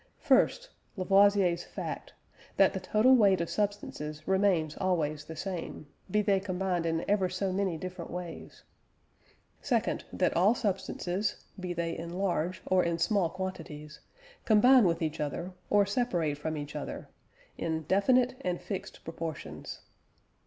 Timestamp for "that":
2.57-2.73, 10.11-10.35